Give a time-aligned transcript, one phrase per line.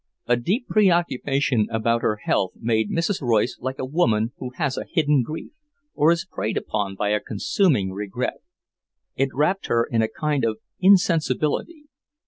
[0.25, 3.21] A deep preoccupation about her health made Mrs.
[3.21, 5.51] Royce like a woman who has a hidden grief,
[5.93, 8.39] or is preyed upon by a consuming regret.
[9.15, 11.83] It wrapped her in a kind of insensibility.